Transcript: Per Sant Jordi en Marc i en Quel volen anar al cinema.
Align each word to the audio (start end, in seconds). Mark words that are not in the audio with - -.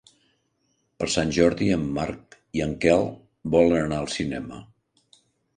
Per 1.01 1.09
Sant 1.15 1.33
Jordi 1.37 1.67
en 1.75 1.83
Marc 1.99 2.39
i 2.61 2.63
en 2.67 2.73
Quel 2.87 3.05
volen 3.57 3.79
anar 3.83 4.01
al 4.03 4.11
cinema. 4.19 4.63